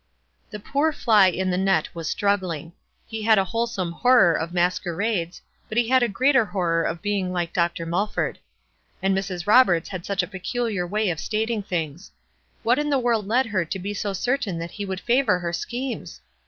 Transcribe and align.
The 0.49 0.59
poor 0.59 0.91
fly 0.91 1.27
in 1.27 1.51
the 1.51 1.59
net 1.59 1.83
w 1.83 2.03
T 2.03 2.07
as 2.07 2.09
struggling. 2.09 2.73
He 3.05 3.23
bad 3.23 3.37
a 3.37 3.45
wholesome 3.45 3.91
horror 3.91 4.33
of 4.33 4.51
masquerades, 4.51 5.43
but 5.69 5.77
he 5.77 5.89
bad 5.89 6.01
a 6.01 6.07
greater 6.07 6.43
horror 6.43 6.81
of 6.81 7.03
being 7.03 7.31
like 7.31 7.53
Dr. 7.53 7.85
Mulford. 7.85 8.39
And 9.03 9.15
Mrs. 9.15 9.45
Roberts 9.45 9.89
had 9.89 10.03
such 10.03 10.23
a 10.23 10.27
peculiar 10.27 10.87
way 10.87 11.11
of 11.11 11.19
stating 11.19 11.61
things. 11.61 12.09
What 12.63 12.79
in 12.79 12.89
the 12.89 12.97
world 12.97 13.27
led 13.27 13.45
her 13.45 13.63
to 13.63 13.77
be 13.77 13.93
so 13.93 14.11
certain 14.11 14.57
that 14.57 14.71
he 14.71 14.85
would 14.87 14.99
favor 15.01 15.37
her 15.37 15.53
schemes? 15.53 16.19